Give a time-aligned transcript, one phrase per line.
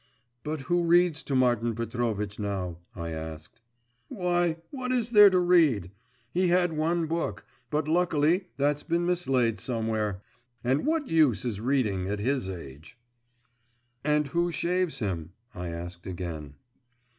[0.43, 3.61] 'But who reads to Martin Petrovitch now?' I asked.
[4.07, 5.91] 'Why, what is there to read?
[6.33, 10.23] He had one book but, luckily, that's been mislaid somewhere.…
[10.63, 12.97] And what use is reading at his age.'
[14.03, 16.55] 'And who shaves him?' I asked again.